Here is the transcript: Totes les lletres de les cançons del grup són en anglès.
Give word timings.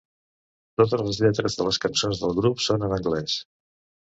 Totes 0.81 1.03
les 1.09 1.19
lletres 1.25 1.57
de 1.59 1.67
les 1.67 1.79
cançons 1.85 2.25
del 2.25 2.35
grup 2.41 2.67
són 2.69 2.89
en 2.89 2.97
anglès. 2.99 3.37